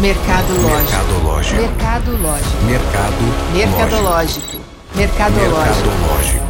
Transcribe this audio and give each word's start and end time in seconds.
Mercadológico. 0.00 1.56
Mercadológico. 1.56 1.60
Mercado. 2.66 3.20
Mercadológico. 3.52 4.56
Mercadológico. 4.94 5.88
Mercadológico. 5.98 6.44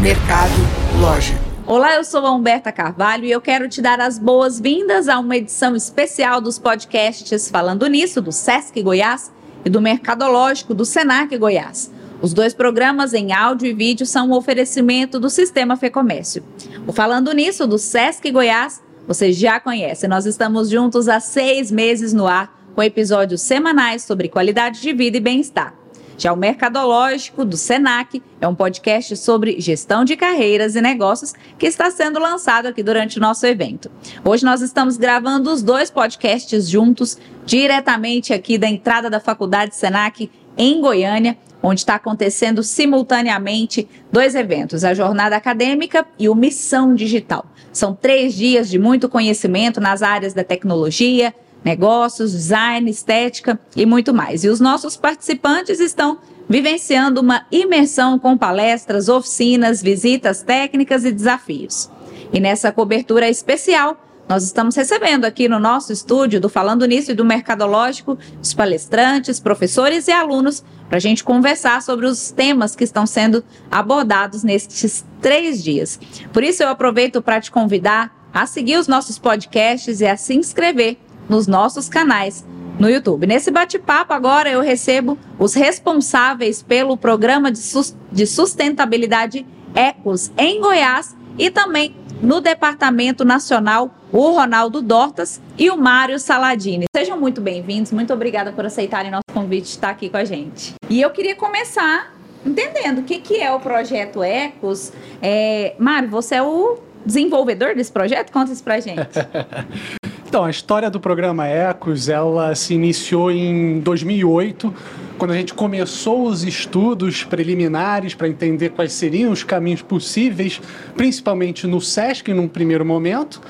Mercadológico. 0.00 1.38
Olá, 1.66 1.96
eu 1.96 2.04
sou 2.04 2.24
a 2.24 2.32
Humberta 2.32 2.72
Carvalho 2.72 3.26
e 3.26 3.30
eu 3.30 3.40
quero 3.42 3.68
te 3.68 3.82
dar 3.82 4.00
as 4.00 4.18
boas-vindas 4.18 5.08
a 5.08 5.18
uma 5.18 5.36
edição 5.36 5.76
especial 5.76 6.40
dos 6.40 6.58
podcasts 6.58 7.50
Falando 7.50 7.86
Nisso, 7.86 8.22
do 8.22 8.32
Sesc 8.32 8.82
Goiás 8.82 9.30
e 9.62 9.68
do 9.68 9.78
Mercadológico 9.78 10.72
do 10.72 10.86
Senac 10.86 11.36
Goiás. 11.36 11.92
Os 12.22 12.32
dois 12.32 12.54
programas 12.54 13.12
em 13.12 13.30
áudio 13.30 13.68
e 13.68 13.74
vídeo 13.74 14.06
são 14.06 14.30
um 14.30 14.32
oferecimento 14.32 15.20
do 15.20 15.28
Sistema 15.28 15.76
Fecomércio. 15.76 16.42
O 16.86 16.94
Falando 16.94 17.30
Nisso, 17.32 17.66
do 17.66 17.76
Sesc 17.76 18.30
Goiás, 18.30 18.80
você 19.06 19.34
já 19.34 19.60
conhece. 19.60 20.08
Nós 20.08 20.24
estamos 20.24 20.70
juntos 20.70 21.10
há 21.10 21.20
seis 21.20 21.70
meses 21.70 22.14
no 22.14 22.26
ar, 22.26 22.56
com 22.76 22.82
episódios 22.82 23.40
semanais 23.40 24.02
sobre 24.02 24.28
qualidade 24.28 24.82
de 24.82 24.92
vida 24.92 25.16
e 25.16 25.20
bem-estar. 25.20 25.74
Já 26.18 26.30
o 26.30 26.36
Mercadológico 26.36 27.42
do 27.42 27.56
Senac 27.56 28.22
é 28.38 28.46
um 28.46 28.54
podcast 28.54 29.16
sobre 29.16 29.58
gestão 29.58 30.04
de 30.04 30.14
carreiras 30.14 30.76
e 30.76 30.82
negócios 30.82 31.32
que 31.58 31.66
está 31.66 31.90
sendo 31.90 32.18
lançado 32.18 32.66
aqui 32.66 32.82
durante 32.82 33.16
o 33.16 33.20
nosso 33.20 33.46
evento. 33.46 33.90
Hoje 34.22 34.44
nós 34.44 34.60
estamos 34.60 34.98
gravando 34.98 35.50
os 35.50 35.62
dois 35.62 35.90
podcasts 35.90 36.68
juntos, 36.68 37.16
diretamente 37.46 38.34
aqui 38.34 38.58
da 38.58 38.68
entrada 38.68 39.08
da 39.08 39.20
Faculdade 39.20 39.74
Senac 39.74 40.30
em 40.56 40.78
Goiânia, 40.78 41.38
onde 41.62 41.80
está 41.80 41.94
acontecendo 41.94 42.62
simultaneamente 42.62 43.88
dois 44.12 44.34
eventos, 44.34 44.84
a 44.84 44.92
Jornada 44.92 45.34
Acadêmica 45.34 46.06
e 46.18 46.28
o 46.28 46.34
Missão 46.34 46.94
Digital. 46.94 47.46
São 47.72 47.94
três 47.94 48.34
dias 48.34 48.68
de 48.68 48.78
muito 48.78 49.08
conhecimento 49.08 49.80
nas 49.80 50.02
áreas 50.02 50.34
da 50.34 50.44
tecnologia, 50.44 51.34
negócios, 51.66 52.30
design, 52.30 52.88
estética 52.88 53.58
e 53.74 53.84
muito 53.84 54.14
mais. 54.14 54.44
E 54.44 54.48
os 54.48 54.60
nossos 54.60 54.96
participantes 54.96 55.80
estão 55.80 56.18
vivenciando 56.48 57.20
uma 57.20 57.44
imersão 57.50 58.20
com 58.20 58.38
palestras, 58.38 59.08
oficinas, 59.08 59.82
visitas 59.82 60.42
técnicas 60.42 61.04
e 61.04 61.10
desafios. 61.10 61.90
E 62.32 62.38
nessa 62.38 62.70
cobertura 62.70 63.28
especial, 63.28 64.00
nós 64.28 64.44
estamos 64.44 64.76
recebendo 64.76 65.24
aqui 65.24 65.48
no 65.48 65.58
nosso 65.58 65.92
estúdio 65.92 66.40
do 66.40 66.48
Falando 66.48 66.86
Nisso 66.86 67.10
e 67.10 67.14
do 67.14 67.24
Mercadológico 67.24 68.16
os 68.40 68.54
palestrantes, 68.54 69.40
professores 69.40 70.06
e 70.06 70.12
alunos 70.12 70.64
para 70.88 70.98
a 70.98 71.00
gente 71.00 71.24
conversar 71.24 71.82
sobre 71.82 72.06
os 72.06 72.30
temas 72.30 72.76
que 72.76 72.84
estão 72.84 73.06
sendo 73.06 73.42
abordados 73.68 74.44
nestes 74.44 75.04
três 75.20 75.64
dias. 75.64 75.98
Por 76.32 76.44
isso, 76.44 76.62
eu 76.62 76.68
aproveito 76.68 77.20
para 77.20 77.40
te 77.40 77.50
convidar 77.50 78.14
a 78.32 78.46
seguir 78.46 78.76
os 78.76 78.86
nossos 78.86 79.18
podcasts 79.18 80.00
e 80.00 80.06
a 80.06 80.16
se 80.16 80.34
inscrever 80.34 80.98
nos 81.28 81.46
nossos 81.46 81.88
canais 81.88 82.44
no 82.78 82.88
YouTube. 82.88 83.26
Nesse 83.26 83.50
bate-papo, 83.50 84.12
agora 84.12 84.50
eu 84.50 84.60
recebo 84.60 85.18
os 85.38 85.54
responsáveis 85.54 86.62
pelo 86.62 86.96
programa 86.96 87.50
de, 87.50 87.58
sus 87.58 87.96
de 88.12 88.26
sustentabilidade 88.26 89.46
Ecos 89.74 90.30
em 90.38 90.60
Goiás 90.60 91.16
e 91.38 91.50
também 91.50 91.94
no 92.22 92.40
Departamento 92.40 93.24
Nacional, 93.24 93.94
o 94.10 94.30
Ronaldo 94.30 94.80
Dortas 94.80 95.40
e 95.58 95.68
o 95.68 95.76
Mário 95.76 96.18
Saladini. 96.18 96.86
Sejam 96.96 97.18
muito 97.20 97.40
bem-vindos, 97.40 97.92
muito 97.92 98.12
obrigada 98.12 98.52
por 98.52 98.64
aceitarem 98.64 99.10
nosso 99.10 99.24
convite 99.32 99.64
de 99.64 99.70
estar 99.70 99.90
aqui 99.90 100.08
com 100.08 100.16
a 100.16 100.24
gente. 100.24 100.74
E 100.88 101.00
eu 101.00 101.10
queria 101.10 101.36
começar 101.36 102.14
entendendo 102.44 103.00
o 103.00 103.02
que, 103.02 103.18
que 103.18 103.40
é 103.40 103.52
o 103.52 103.60
projeto 103.60 104.22
Ecos. 104.22 104.92
É, 105.20 105.74
Mário, 105.78 106.08
você 106.08 106.36
é 106.36 106.42
o 106.42 106.78
desenvolvedor 107.04 107.74
desse 107.74 107.92
projeto? 107.92 108.32
Conta 108.32 108.52
isso 108.52 108.64
pra 108.64 108.80
gente. 108.80 109.02
Então, 110.28 110.44
a 110.44 110.50
história 110.50 110.90
do 110.90 110.98
programa 110.98 111.46
Ecos, 111.46 112.08
ela 112.08 112.52
se 112.56 112.74
iniciou 112.74 113.30
em 113.30 113.78
2008, 113.78 114.74
quando 115.16 115.32
a 115.32 115.36
gente 115.36 115.54
começou 115.54 116.24
os 116.24 116.44
estudos 116.44 117.24
preliminares 117.24 118.14
para 118.14 118.28
entender 118.28 118.70
quais 118.70 118.92
seriam 118.92 119.32
os 119.32 119.42
caminhos 119.42 119.82
possíveis, 119.82 120.60
principalmente 120.96 121.66
no 121.66 121.80
SESC, 121.80 122.32
num 122.32 122.48
primeiro 122.48 122.84
momento. 122.84 123.40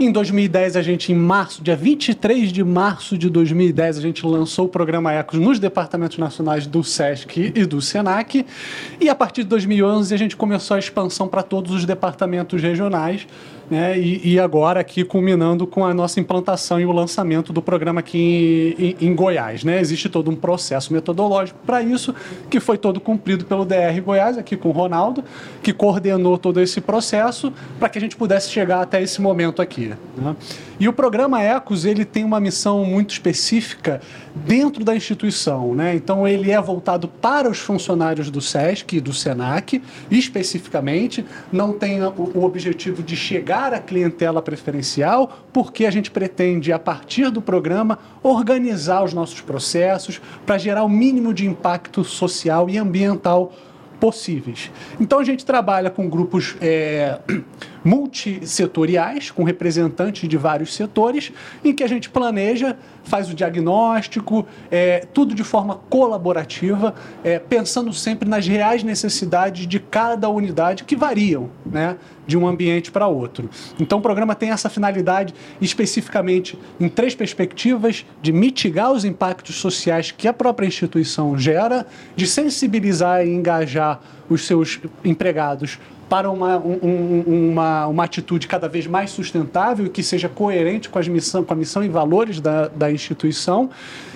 Em 0.00 0.10
2010, 0.10 0.76
a 0.76 0.82
gente, 0.82 1.12
em 1.12 1.14
março, 1.14 1.62
dia 1.62 1.76
23 1.76 2.50
de 2.50 2.64
março 2.64 3.16
de 3.16 3.28
2010, 3.30 3.98
a 3.98 4.00
gente 4.00 4.26
lançou 4.26 4.64
o 4.64 4.68
programa 4.68 5.12
Ecos 5.12 5.38
nos 5.38 5.58
departamentos 5.58 6.18
nacionais 6.18 6.66
do 6.66 6.82
SESC 6.82 7.52
e 7.54 7.64
do 7.64 7.80
SENAC. 7.80 8.44
E 9.00 9.08
a 9.08 9.14
partir 9.14 9.42
de 9.42 9.50
2011, 9.50 10.12
a 10.12 10.16
gente 10.16 10.36
começou 10.36 10.74
a 10.74 10.78
expansão 10.78 11.28
para 11.28 11.42
todos 11.42 11.72
os 11.72 11.84
departamentos 11.84 12.60
regionais. 12.60 13.26
Né? 13.70 13.98
E, 13.98 14.32
e, 14.32 14.38
agora 14.38 14.80
aqui 14.80 15.02
culminando 15.02 15.66
com 15.66 15.84
a 15.84 15.94
nossa 15.94 16.20
implantação 16.20 16.78
e 16.78 16.84
o 16.84 16.92
lançamento 16.92 17.54
do 17.54 17.62
programa 17.62 18.00
aqui 18.00 18.74
em, 18.78 19.06
em, 19.06 19.08
em 19.08 19.14
Goiás. 19.14 19.64
Né? 19.64 19.80
Existe 19.80 20.10
todo 20.10 20.30
um 20.30 20.36
processo 20.36 20.92
metodológico 20.92 21.11
para 21.66 21.82
isso, 21.82 22.14
que 22.50 22.60
foi 22.60 22.78
todo 22.78 23.00
cumprido 23.00 23.44
pelo 23.44 23.64
DR 23.64 24.00
Goiás, 24.04 24.38
aqui 24.38 24.56
com 24.56 24.68
o 24.68 24.72
Ronaldo, 24.72 25.24
que 25.62 25.72
coordenou 25.72 26.38
todo 26.38 26.60
esse 26.60 26.80
processo 26.80 27.52
para 27.78 27.88
que 27.88 27.98
a 27.98 28.00
gente 28.00 28.16
pudesse 28.16 28.50
chegar 28.50 28.80
até 28.80 29.02
esse 29.02 29.20
momento 29.20 29.62
aqui. 29.62 29.92
Né? 30.16 30.36
E 30.80 30.88
o 30.88 30.92
programa 30.92 31.40
Ecos 31.40 31.84
ele 31.84 32.04
tem 32.04 32.24
uma 32.24 32.40
missão 32.40 32.84
muito 32.84 33.10
específica 33.10 34.00
dentro 34.34 34.84
da 34.84 34.96
instituição. 34.96 35.74
Né? 35.74 35.94
Então, 35.94 36.26
ele 36.26 36.50
é 36.50 36.60
voltado 36.60 37.06
para 37.06 37.48
os 37.48 37.58
funcionários 37.58 38.30
do 38.30 38.40
SESC 38.40 38.96
e 38.96 39.00
do 39.00 39.12
SENAC, 39.12 39.82
especificamente. 40.10 41.24
Não 41.52 41.72
tem 41.72 42.02
o 42.02 42.42
objetivo 42.42 43.02
de 43.02 43.16
chegar 43.16 43.72
à 43.72 43.78
clientela 43.78 44.42
preferencial, 44.42 45.46
porque 45.52 45.86
a 45.86 45.90
gente 45.90 46.10
pretende, 46.10 46.72
a 46.72 46.78
partir 46.78 47.30
do 47.30 47.40
programa, 47.40 47.98
organizar 48.22 49.04
os 49.04 49.12
nossos 49.12 49.40
processos 49.40 50.20
para 50.44 50.58
gerar 50.58 50.84
o 50.84 50.88
mínimo 51.02 51.34
de 51.34 51.44
impacto 51.44 52.04
social 52.04 52.70
e 52.70 52.78
ambiental 52.78 53.52
possíveis. 54.02 54.68
Então 54.98 55.20
a 55.20 55.24
gente 55.24 55.46
trabalha 55.46 55.88
com 55.88 56.08
grupos 56.08 56.56
é, 56.60 57.20
multissetoriais, 57.84 59.30
com 59.30 59.44
representantes 59.44 60.28
de 60.28 60.36
vários 60.36 60.74
setores, 60.74 61.32
em 61.64 61.72
que 61.72 61.84
a 61.84 61.86
gente 61.86 62.10
planeja, 62.10 62.76
faz 63.04 63.30
o 63.30 63.34
diagnóstico, 63.34 64.44
é, 64.72 65.06
tudo 65.14 65.36
de 65.36 65.44
forma 65.44 65.76
colaborativa, 65.88 66.96
é, 67.22 67.38
pensando 67.38 67.92
sempre 67.92 68.28
nas 68.28 68.44
reais 68.44 68.82
necessidades 68.82 69.68
de 69.68 69.78
cada 69.78 70.28
unidade, 70.28 70.82
que 70.82 70.96
variam 70.96 71.48
né, 71.64 71.96
de 72.26 72.36
um 72.36 72.46
ambiente 72.46 72.90
para 72.90 73.06
outro. 73.06 73.48
Então 73.78 73.98
o 73.98 74.02
programa 74.02 74.34
tem 74.34 74.50
essa 74.50 74.68
finalidade 74.68 75.32
especificamente 75.60 76.58
em 76.80 76.88
três 76.88 77.14
perspectivas: 77.14 78.04
de 78.20 78.32
mitigar 78.32 78.90
os 78.90 79.04
impactos 79.04 79.56
sociais 79.56 80.10
que 80.10 80.26
a 80.26 80.32
própria 80.32 80.66
instituição 80.66 81.38
gera, 81.38 81.86
de 82.16 82.26
sensibilizar 82.26 83.24
e 83.24 83.30
engajar 83.30 83.91
os 84.28 84.46
seus 84.46 84.80
empregados 85.04 85.78
para 86.12 86.30
uma, 86.30 86.58
um, 86.58 87.24
uma, 87.26 87.86
uma 87.86 88.04
atitude 88.04 88.46
cada 88.46 88.68
vez 88.68 88.86
mais 88.86 89.10
sustentável 89.10 89.86
e 89.86 89.88
que 89.88 90.02
seja 90.02 90.28
coerente 90.28 90.90
com, 90.90 90.98
as 90.98 91.08
missão, 91.08 91.42
com 91.42 91.54
a 91.54 91.56
missão 91.56 91.82
e 91.82 91.88
valores 91.88 92.38
da, 92.38 92.68
da 92.68 92.92
instituição. 92.92 93.70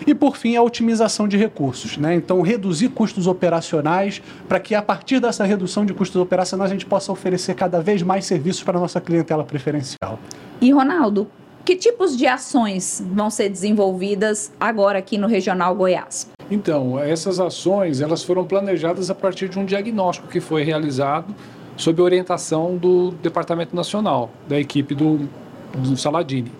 E, 0.06 0.14
por 0.14 0.36
fim, 0.36 0.56
a 0.56 0.62
otimização 0.62 1.26
de 1.26 1.38
recursos. 1.38 1.96
Né? 1.96 2.14
Então, 2.14 2.42
reduzir 2.42 2.90
custos 2.90 3.26
operacionais 3.26 4.20
para 4.46 4.60
que, 4.60 4.74
a 4.74 4.82
partir 4.82 5.20
dessa 5.20 5.42
redução 5.44 5.86
de 5.86 5.94
custos 5.94 6.20
operacionais, 6.20 6.70
a 6.70 6.74
gente 6.74 6.84
possa 6.84 7.10
oferecer 7.10 7.54
cada 7.54 7.80
vez 7.80 8.02
mais 8.02 8.26
serviços 8.26 8.62
para 8.62 8.76
a 8.76 8.80
nossa 8.82 9.00
clientela 9.00 9.42
preferencial. 9.42 10.18
E, 10.60 10.70
Ronaldo, 10.70 11.26
que 11.64 11.74
tipos 11.76 12.14
de 12.14 12.26
ações 12.26 13.02
vão 13.10 13.30
ser 13.30 13.48
desenvolvidas 13.48 14.52
agora 14.60 14.98
aqui 14.98 15.16
no 15.16 15.26
Regional 15.26 15.74
Goiás? 15.74 16.35
Então, 16.50 16.98
essas 16.98 17.40
ações 17.40 18.00
elas 18.00 18.22
foram 18.22 18.44
planejadas 18.44 19.10
a 19.10 19.14
partir 19.14 19.48
de 19.48 19.58
um 19.58 19.64
diagnóstico 19.64 20.28
que 20.28 20.40
foi 20.40 20.62
realizado 20.62 21.34
sob 21.76 22.00
orientação 22.00 22.76
do 22.76 23.10
Departamento 23.22 23.74
Nacional, 23.74 24.30
da 24.48 24.58
equipe 24.58 24.94
do, 24.94 25.28
do 25.74 25.96
Saladini. 25.96 26.50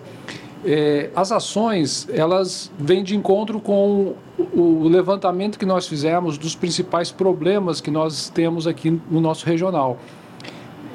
É, 0.65 1.09
as 1.15 1.31
ações, 1.31 2.07
elas 2.11 2.71
vêm 2.77 3.03
de 3.03 3.15
encontro 3.15 3.59
com 3.59 4.15
o 4.53 4.87
levantamento 4.87 5.57
que 5.57 5.65
nós 5.65 5.87
fizemos 5.87 6.37
dos 6.37 6.55
principais 6.55 7.11
problemas 7.11 7.79
que 7.79 7.89
nós 7.89 8.29
temos 8.29 8.67
aqui 8.67 8.99
no 9.09 9.21
nosso 9.21 9.45
regional. 9.45 9.97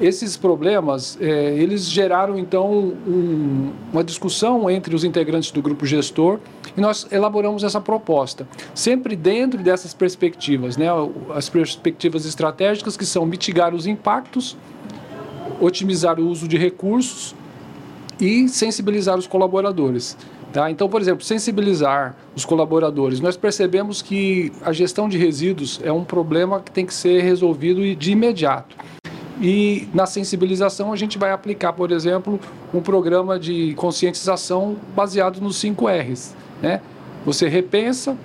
Esses 0.01 0.35
problemas, 0.35 1.17
é, 1.21 1.55
eles 1.55 1.85
geraram 1.85 2.37
então 2.37 2.71
um, 2.71 3.71
uma 3.91 4.03
discussão 4.03 4.69
entre 4.69 4.95
os 4.95 5.03
integrantes 5.03 5.51
do 5.51 5.61
grupo 5.61 5.85
gestor 5.85 6.39
e 6.75 6.81
nós 6.81 7.07
elaboramos 7.11 7.63
essa 7.63 7.79
proposta, 7.79 8.47
sempre 8.73 9.15
dentro 9.15 9.61
dessas 9.61 9.93
perspectivas, 9.93 10.77
né, 10.77 10.87
as 11.33 11.49
perspectivas 11.49 12.25
estratégicas 12.25 12.97
que 12.97 13.05
são 13.05 13.25
mitigar 13.25 13.73
os 13.73 13.85
impactos, 13.85 14.57
otimizar 15.59 16.19
o 16.19 16.27
uso 16.27 16.47
de 16.47 16.57
recursos 16.57 17.35
e 18.19 18.47
sensibilizar 18.49 19.17
os 19.17 19.27
colaboradores. 19.27 20.17
Tá? 20.51 20.69
Então, 20.69 20.87
por 20.87 21.01
exemplo, 21.01 21.23
sensibilizar 21.23 22.15
os 22.35 22.45
colaboradores. 22.45 23.19
Nós 23.19 23.35
percebemos 23.35 24.03
que 24.03 24.51
a 24.61 24.71
gestão 24.71 25.09
de 25.09 25.17
resíduos 25.17 25.81
é 25.83 25.91
um 25.91 26.03
problema 26.03 26.59
que 26.59 26.71
tem 26.71 26.85
que 26.85 26.93
ser 26.93 27.23
resolvido 27.23 27.95
de 27.95 28.11
imediato. 28.11 28.75
E 29.41 29.87
na 29.93 30.05
sensibilização 30.05 30.93
a 30.93 30.95
gente 30.95 31.17
vai 31.17 31.31
aplicar, 31.31 31.73
por 31.73 31.91
exemplo, 31.91 32.39
um 32.71 32.81
programa 32.81 33.39
de 33.39 33.73
conscientização 33.73 34.75
baseado 34.95 35.41
nos 35.41 35.57
5 35.57 35.87
R's. 35.87 36.35
Né? 36.63 36.79
Você 37.25 37.49
repensa, 37.49 38.17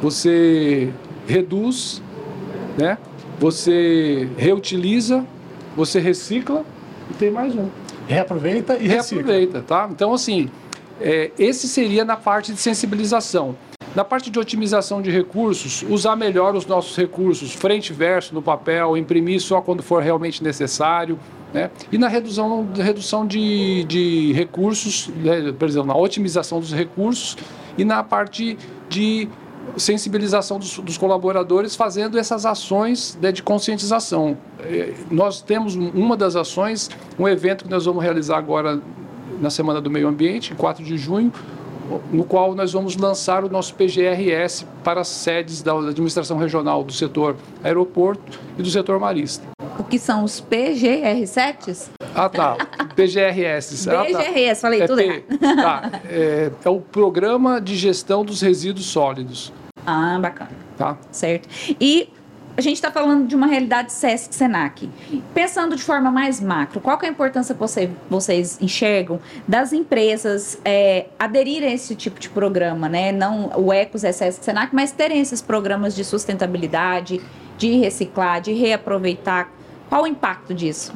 você 0.00 0.88
reduz, 1.26 2.00
né? 2.78 2.96
você 3.40 4.28
reutiliza, 4.38 5.26
você 5.76 5.98
recicla 5.98 6.64
e 7.10 7.14
tem 7.14 7.30
mais 7.30 7.54
um. 7.56 7.68
Reaproveita 8.06 8.74
e 8.76 8.86
recicla. 8.86 9.24
Reaproveita, 9.24 9.62
tá? 9.62 9.88
Então, 9.90 10.14
assim, 10.14 10.48
é, 11.00 11.32
esse 11.36 11.66
seria 11.66 12.04
na 12.04 12.16
parte 12.16 12.52
de 12.52 12.60
sensibilização. 12.60 13.56
Na 13.96 14.04
parte 14.04 14.28
de 14.28 14.38
otimização 14.38 15.00
de 15.00 15.10
recursos, 15.10 15.82
usar 15.88 16.16
melhor 16.16 16.54
os 16.54 16.66
nossos 16.66 16.94
recursos, 16.94 17.54
frente 17.54 17.88
e 17.88 17.92
verso 17.94 18.34
no 18.34 18.42
papel, 18.42 18.94
imprimir 18.94 19.40
só 19.40 19.62
quando 19.62 19.82
for 19.82 20.02
realmente 20.02 20.44
necessário. 20.44 21.18
Né? 21.50 21.70
E 21.90 21.96
na 21.96 22.06
redução, 22.06 22.68
redução 22.76 23.26
de, 23.26 23.84
de 23.84 24.34
recursos, 24.34 25.08
né? 25.16 25.50
por 25.50 25.66
exemplo, 25.66 25.88
na 25.88 25.96
otimização 25.96 26.60
dos 26.60 26.74
recursos 26.74 27.38
e 27.78 27.86
na 27.86 28.04
parte 28.04 28.58
de 28.86 29.30
sensibilização 29.78 30.58
dos, 30.58 30.78
dos 30.78 30.98
colaboradores 30.98 31.74
fazendo 31.74 32.18
essas 32.18 32.44
ações 32.44 33.18
né, 33.22 33.32
de 33.32 33.42
conscientização. 33.42 34.36
É, 34.60 34.92
nós 35.10 35.40
temos 35.40 35.74
uma 35.74 36.18
das 36.18 36.36
ações, 36.36 36.90
um 37.18 37.26
evento 37.26 37.64
que 37.64 37.70
nós 37.70 37.86
vamos 37.86 38.02
realizar 38.02 38.36
agora 38.36 38.78
na 39.40 39.48
Semana 39.48 39.80
do 39.80 39.90
Meio 39.90 40.06
Ambiente, 40.06 40.52
em 40.52 40.56
4 40.56 40.84
de 40.84 40.98
junho, 40.98 41.32
no 42.12 42.24
qual 42.24 42.54
nós 42.54 42.72
vamos 42.72 42.96
lançar 42.96 43.44
o 43.44 43.48
nosso 43.48 43.74
PGRS 43.74 44.66
para 44.82 45.00
as 45.00 45.08
sedes 45.08 45.62
da 45.62 45.72
administração 45.72 46.36
regional 46.38 46.82
do 46.82 46.92
setor 46.92 47.36
aeroporto 47.62 48.40
e 48.58 48.62
do 48.62 48.70
setor 48.70 48.98
marista. 48.98 49.46
O 49.78 49.84
que 49.84 49.98
são 49.98 50.24
os 50.24 50.40
PGR7s? 50.40 51.90
Ah, 52.14 52.28
tá. 52.28 52.56
PGRS. 52.94 53.88
Ah, 53.88 54.04
tá. 54.04 54.54
falei 54.54 54.82
é 54.82 54.86
tudo 54.86 54.96
P... 54.96 55.24
Tá. 55.38 55.90
É, 56.08 56.50
é 56.64 56.68
o 56.68 56.80
Programa 56.80 57.60
de 57.60 57.76
Gestão 57.76 58.24
dos 58.24 58.40
Resíduos 58.40 58.86
Sólidos. 58.86 59.52
Ah, 59.84 60.18
bacana. 60.20 60.50
Tá. 60.76 60.96
Certo. 61.10 61.48
E 61.80 62.08
a 62.56 62.60
gente 62.62 62.76
está 62.76 62.90
falando 62.90 63.26
de 63.26 63.36
uma 63.36 63.46
realidade 63.46 63.92
SESC-SENAC. 63.92 64.88
Pensando 65.34 65.76
de 65.76 65.82
forma 65.82 66.10
mais 66.10 66.40
macro, 66.40 66.80
qual 66.80 66.98
é 67.02 67.06
a 67.06 67.10
importância 67.10 67.54
que 67.54 67.60
você, 67.60 67.90
vocês 68.08 68.58
enxergam 68.60 69.20
das 69.46 69.72
empresas 69.72 70.58
é, 70.64 71.06
aderirem 71.18 71.68
a 71.68 71.74
esse 71.74 71.94
tipo 71.94 72.18
de 72.18 72.30
programa, 72.30 72.88
né? 72.88 73.12
Não 73.12 73.50
o 73.56 73.72
ECOS 73.72 74.04
é 74.04 74.12
SESC-SENAC, 74.12 74.74
mas 74.74 74.90
terem 74.90 75.20
esses 75.20 75.42
programas 75.42 75.94
de 75.94 76.02
sustentabilidade, 76.02 77.20
de 77.58 77.76
reciclar, 77.76 78.40
de 78.40 78.52
reaproveitar. 78.54 79.50
Qual 79.88 80.04
o 80.04 80.06
impacto 80.06 80.54
disso? 80.54 80.94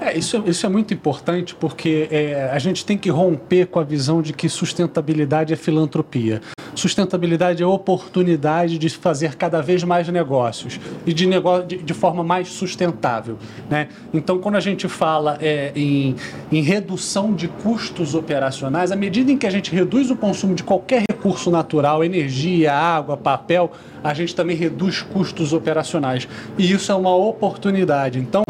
É, 0.00 0.16
isso, 0.16 0.42
isso 0.46 0.64
é 0.64 0.68
muito 0.68 0.94
importante 0.94 1.54
porque 1.54 2.08
é, 2.10 2.48
a 2.50 2.58
gente 2.58 2.86
tem 2.86 2.96
que 2.96 3.10
romper 3.10 3.66
com 3.66 3.78
a 3.78 3.84
visão 3.84 4.22
de 4.22 4.32
que 4.32 4.48
sustentabilidade 4.48 5.52
é 5.52 5.56
filantropia. 5.56 6.40
Sustentabilidade 6.74 7.62
é 7.62 7.66
oportunidade 7.66 8.78
de 8.78 8.88
fazer 8.88 9.34
cada 9.34 9.60
vez 9.60 9.84
mais 9.84 10.08
negócios 10.08 10.80
e 11.04 11.12
de, 11.12 11.26
negócio, 11.26 11.66
de, 11.66 11.76
de 11.78 11.92
forma 11.92 12.24
mais 12.24 12.48
sustentável. 12.48 13.36
Né? 13.68 13.88
Então, 14.14 14.38
quando 14.38 14.54
a 14.54 14.60
gente 14.60 14.88
fala 14.88 15.36
é, 15.42 15.72
em, 15.76 16.16
em 16.50 16.62
redução 16.62 17.34
de 17.34 17.48
custos 17.48 18.14
operacionais, 18.14 18.90
à 18.90 18.96
medida 18.96 19.30
em 19.30 19.36
que 19.36 19.46
a 19.46 19.50
gente 19.50 19.70
reduz 19.70 20.10
o 20.10 20.16
consumo 20.16 20.54
de 20.54 20.62
qualquer 20.62 21.02
recurso 21.10 21.50
natural, 21.50 22.02
energia, 22.02 22.72
água, 22.72 23.16
papel, 23.16 23.70
a 24.02 24.14
gente 24.14 24.34
também 24.34 24.56
reduz 24.56 25.02
custos 25.02 25.52
operacionais. 25.52 26.26
E 26.56 26.72
isso 26.72 26.90
é 26.90 26.94
uma 26.94 27.14
oportunidade. 27.14 28.18
Então, 28.18 28.42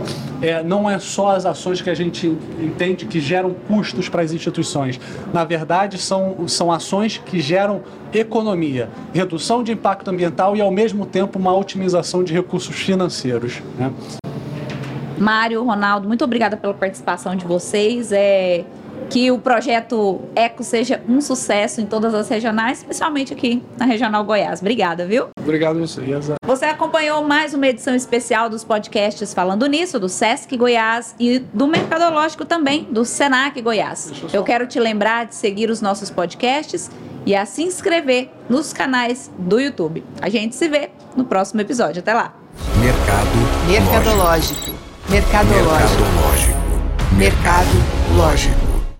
é, 0.42 0.62
não 0.62 0.88
é 0.88 0.98
só 0.98 1.36
as 1.36 1.46
ações 1.46 1.80
que 1.80 1.90
a 1.90 1.94
gente 1.94 2.26
entende 2.60 3.06
que 3.06 3.20
geram 3.20 3.54
custos 3.68 4.08
para 4.08 4.22
as 4.22 4.32
instituições. 4.32 4.98
Na 5.32 5.44
verdade, 5.44 5.98
são, 5.98 6.48
são 6.48 6.72
ações 6.72 7.18
que 7.18 7.40
geram 7.40 7.82
economia, 8.12 8.88
redução 9.12 9.62
de 9.62 9.72
impacto 9.72 10.08
ambiental 10.08 10.56
e, 10.56 10.60
ao 10.60 10.70
mesmo 10.70 11.06
tempo, 11.06 11.38
uma 11.38 11.54
otimização 11.54 12.24
de 12.24 12.32
recursos 12.32 12.74
financeiros. 12.76 13.60
Né? 13.78 13.92
Mário, 15.18 15.62
Ronaldo, 15.62 16.08
muito 16.08 16.24
obrigada 16.24 16.56
pela 16.56 16.72
participação 16.72 17.36
de 17.36 17.44
vocês. 17.44 18.10
É, 18.10 18.64
que 19.10 19.30
o 19.30 19.38
projeto 19.38 20.20
Eco 20.36 20.62
seja 20.62 21.02
um 21.08 21.20
sucesso 21.20 21.80
em 21.80 21.86
todas 21.86 22.14
as 22.14 22.28
regionais, 22.28 22.78
especialmente 22.78 23.32
aqui 23.32 23.62
na 23.76 23.84
Regional 23.84 24.24
Goiás. 24.24 24.60
Obrigada, 24.60 25.04
viu? 25.04 25.28
Obrigado 25.42 25.78
a 25.78 25.80
você. 25.80 26.00
Você 26.50 26.64
acompanhou 26.64 27.22
mais 27.22 27.54
uma 27.54 27.68
edição 27.68 27.94
especial 27.94 28.50
dos 28.50 28.64
podcasts 28.64 29.32
Falando 29.32 29.66
Nisso, 29.66 30.00
do 30.00 30.08
Sesc 30.08 30.56
Goiás 30.56 31.14
e 31.16 31.38
do 31.38 31.68
Mercadológico 31.68 32.44
também, 32.44 32.88
do 32.90 33.04
Senac 33.04 33.62
Goiás. 33.62 34.12
Eu, 34.20 34.40
Eu 34.40 34.42
quero 34.42 34.66
te 34.66 34.80
lembrar 34.80 35.26
de 35.26 35.36
seguir 35.36 35.70
os 35.70 35.80
nossos 35.80 36.10
podcasts 36.10 36.90
e 37.24 37.36
a 37.36 37.46
se 37.46 37.62
inscrever 37.62 38.30
nos 38.48 38.72
canais 38.72 39.30
do 39.38 39.60
YouTube. 39.60 40.02
A 40.20 40.28
gente 40.28 40.56
se 40.56 40.66
vê 40.66 40.90
no 41.16 41.24
próximo 41.24 41.60
episódio. 41.60 42.00
Até 42.00 42.14
lá. 42.14 42.34
Mercado 42.80 43.68
Mercadológico. 43.68 44.72
Mercadológico. 45.08 46.02
Mercado 47.16 47.68
lógico. 48.16 48.69